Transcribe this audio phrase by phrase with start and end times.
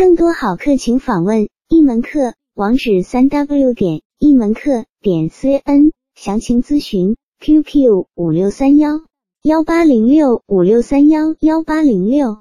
[0.00, 9.02] 更多好课请访问一门课网址：三 w 点一门课点 cn，详情咨询 QQ 五六三幺
[9.42, 12.38] 幺八零六五六三幺幺八零六。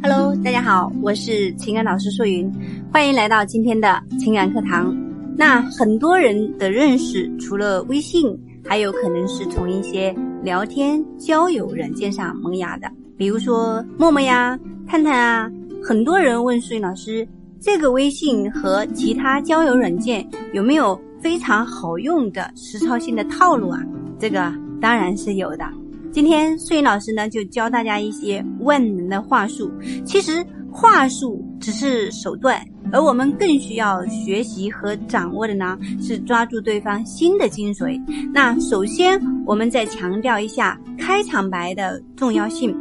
[0.00, 2.48] Hello，大家好，我是情感老师素云，
[2.92, 4.96] 欢迎来到今天的情感课堂。
[5.36, 10.14] 那很多人的认识，除了微信，还有可能是从一些
[10.44, 15.50] 聊天交友软件上萌芽的，比如说陌陌呀、探探啊。
[15.82, 17.26] 很多人问素云老师，
[17.60, 23.82] 这个微信和其他交友软件有没有非常好用的实操性的套路啊？
[24.18, 25.64] 这个当然是有的。
[26.10, 29.70] 今天素云老师呢就教大家一些万能的话术。
[30.04, 32.60] 其实话术只是手段，
[32.92, 38.00] 而我们更需要学习和掌握的呢是抓住对方心的精髓。
[38.32, 42.76] 那首先，我们再强调一下开场白的重要性。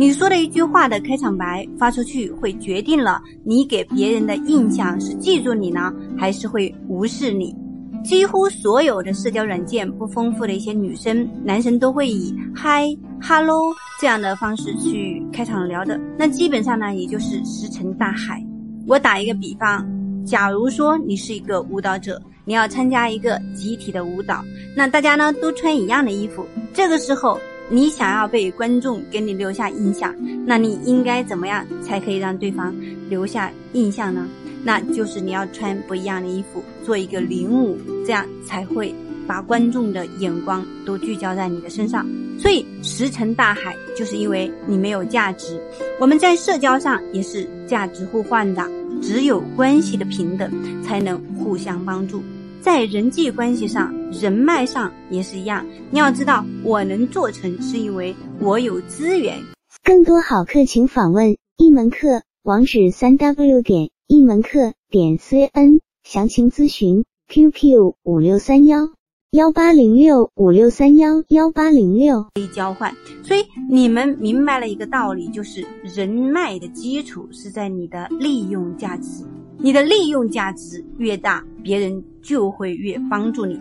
[0.00, 7.54] 你说的一句话的开场白发出去，会决定了你给别人的印象是记住你呢，还是会无视你。
[8.02, 12.86] 几乎所有的社交软件不丰富的一些女生、男生都会以嗨、
[13.20, 16.00] hello 这样的方式去开场聊的。
[16.18, 18.42] 那基本上呢，也就是石沉大海。
[18.86, 19.86] 我打一个比方，
[20.24, 24.42] 假如说你是一个舞蹈者，你要参加一个集体的舞蹈，
[24.74, 27.38] 那大家呢都穿一样的衣服，这个时候。
[27.70, 30.12] 你想要被观众给你留下印象，
[30.44, 32.74] 那你应该怎么样才可以让对方
[33.08, 34.28] 留下印象呢？
[34.64, 38.94] 那就是你要穿不一样的衣服，做一个领舞，这样才会
[39.26, 42.06] 把观众的眼光都聚焦在你的身上。
[42.38, 45.60] 所以石沉大海，就是因为你没有价值。
[46.00, 48.68] 我们在社交上也是价值互换的，
[49.00, 50.50] 只有关系的平等，
[50.82, 52.22] 才能互相帮助。
[52.60, 55.66] 在人际关系上、人脉上也是一样。
[55.90, 59.38] 你要知道，我能做成是因为我有资源。
[59.82, 68.90] 更多好课，请访问一门课网址：三 w 点一门课点 cn，详情咨询 QQ 五六三幺
[69.30, 72.24] 幺八零六五六三幺幺八零六。
[72.34, 72.94] 可以交换。
[73.22, 73.40] 所以
[73.70, 79.24] 你们明白了一个道理，就是人脉的基础是在你的利用价值。
[79.62, 83.60] 你的利用价值越大，别人就会越帮助你。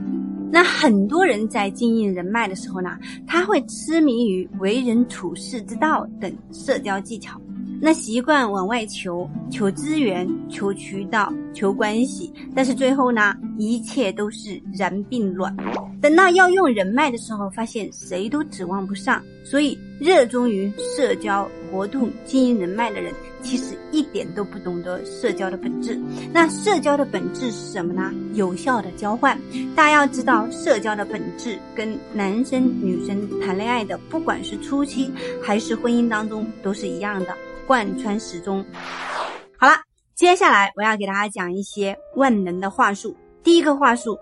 [0.50, 7.40] 那很多人在经营人脉的时候呢，他会痴迷于为人处事之道等社交技巧。
[7.82, 15.56] 那习惯往外求，求资源，求渠道，求关系，但是最后呢，一切都是然并卵。
[16.02, 19.22] 等到要用人脉的时候，发现谁都指望不上。
[19.44, 26.00] 所以，热衷于社交活动、经营人脉的人，其实一点都不懂得社交的本质。
[26.32, 28.14] 那社交的本质是什么呢？
[28.34, 29.38] 有效的交换。
[29.76, 35.12] 大家要知道，社交的本质跟男生女生谈恋爱的，不管是初期
[35.42, 37.36] 还是婚姻当中，都是一样的。
[37.70, 38.66] 贯穿始终。
[39.56, 39.74] 好了，
[40.16, 43.16] 接下来我要给大家讲一些万能的话术。
[43.44, 44.18] 第一个话术，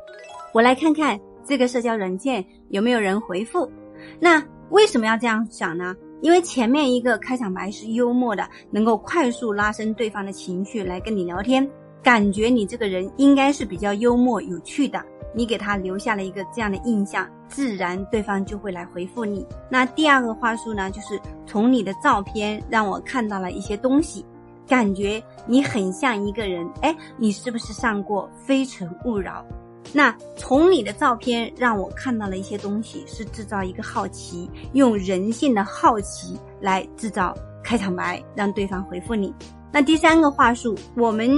[0.52, 3.72] 我来看看这个社交软件有没有人回复。
[4.20, 5.96] 那为什么要这样想呢？
[6.22, 11.66] 因为前面一个开场白是幽默的，能够快速拉升对方的情绪来跟你聊天，
[12.04, 15.02] 感觉你这个人应该是比较幽默有趣的。
[15.38, 19.46] 你给他留下了一个这样的印象，自然对方就会来回复你。
[19.70, 24.26] 那第二个话术呢，就是从你的照片让我看到了一些东西，
[24.68, 26.68] 感觉你很像一个人。
[26.82, 29.46] 哎，你是不是上过《非诚勿扰》？
[29.94, 39.32] 那从你的照片让我看到了一些东西，是制造一个好奇，用人性的好奇来制造开场白，让对方回复你。
[39.72, 41.30] 那第三个话术，我们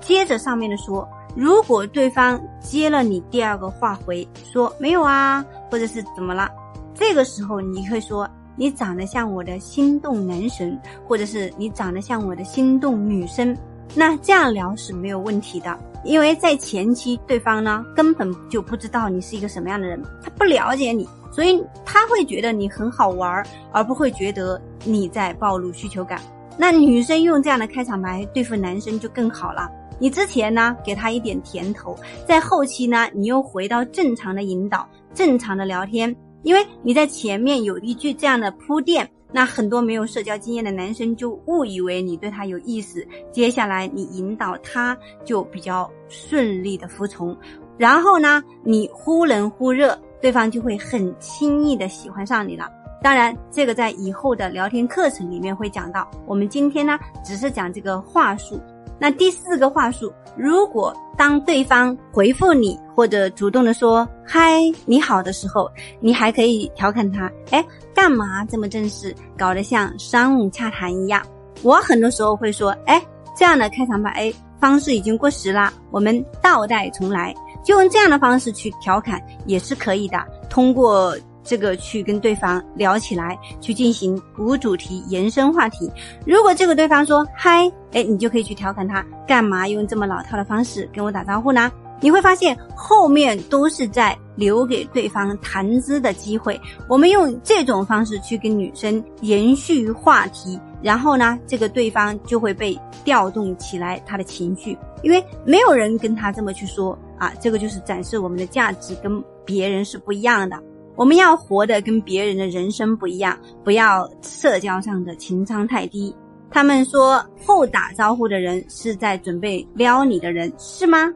[0.00, 1.04] 接着上面的说。
[1.36, 6.50] 如果对方接了你第二个话回说没有啊，或者是怎么了，
[6.94, 13.56] 这个时候你会说你长得像我的心动男神，或者是你长得像我的心动女生，
[13.94, 23.42] 那这样聊是没有问题的，因为在前期对方呢根本就不知道你是一个什么样的人，他不了解你，所以他会觉得你很好玩，
[23.72, 26.20] 而不会觉得你在暴露需求感。
[26.58, 29.70] 那女生用这样的开场白对付男生就更好了。
[30.00, 31.94] 你之前呢给他一点甜头，
[32.26, 47.36] 在后期呢你又回到正常的引导、正常的聊天，因为你在前面有一句这样的铺垫，那很多没有社交经验的男生就误以为你对他有意思，接下来你引导他就比较顺利的服从，
[47.76, 52.68] 然后呢你忽冷忽热，对方就会很轻易的喜欢上你了。
[53.02, 58.60] 当然，这个在以后的聊天课程里面会讲到，我们今天呢只是讲这个话术。
[59.00, 65.70] 那第四个话术，如果当对方回复你或者主动的说“嗨，你好”的时候，
[66.00, 67.64] 你还可以调侃他：“哎，
[67.94, 71.22] 干嘛这么正式，搞得像商务洽谈一样？”
[71.62, 73.02] 我很多时候会说：“哎，
[73.36, 80.18] 这样的开场白方式已经过时了，我们倒带重来，就用这样的方式去调侃也是可以的。
[80.48, 85.90] 通过这个去跟对方聊起来，去进行无主题延伸话题。
[86.26, 91.70] 如果这个对方说嗨，哎，你就可以去调侃他，干嘛用这么老套的方式跟我打招呼呢？
[92.02, 96.58] 你会发现后面都是在留给对方谈资的机会。
[96.88, 107.34] 我们用这种方式去跟女生延续话题，然后呢，这个对方就会被调动起来他的情绪，因为没有人跟他这么去说啊。
[107.38, 110.58] 这个就是展示我们的价值跟别人是不一样的。
[110.96, 116.14] 我们要活的跟别人的人生不一样，不要社交上的情商太低。
[116.50, 121.12] 他们说后打招呼的人是在准备撩你的人，是吗？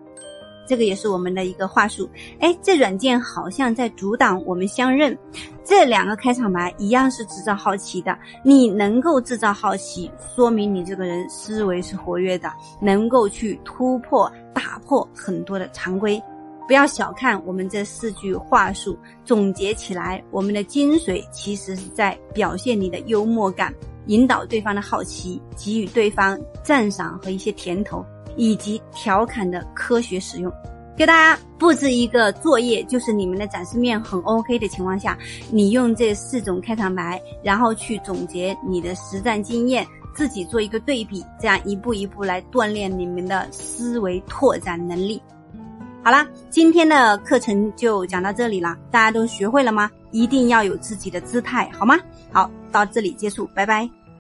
[0.66, 2.08] 这个也是我们的一个话术，
[2.38, 5.14] 哎，这软件好像在阻挡我们相认。
[5.62, 16.22] 这两个开场白一样是制造好奇的，你能够制造好奇，说明你这个人思维是活跃的，能够去突破、打破很多的常规。
[16.66, 23.70] 不要小看我们这四句话术，总结起来，我们的精髓其实是在表现你的幽默感，
[24.06, 28.04] 引导对方的好奇，给予对方赞赏和一些甜头。
[28.36, 30.52] 以及调侃的科学使用，
[30.96, 35.16] 给大家布置一个作业，就是你们的展示面很 OK 的情况下，
[35.52, 39.86] 你用这四种开场白，然后去总结你的实战经验，
[40.16, 45.22] 自己做一个对比，这样一步一步来锻炼你们的思维拓展能力。
[46.02, 49.88] 好了，今天的课程就讲到这里了，大家都学会了吗？
[50.14, 51.98] 一定要有自己的姿态，好吗？
[52.32, 53.90] 好，到这里结束，拜拜。